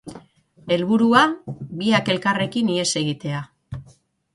Helburua: 0.75 1.21
biak 1.83 2.13
elkarrekin 2.15 2.77
ihes 2.79 2.91
egitea. 3.05 3.49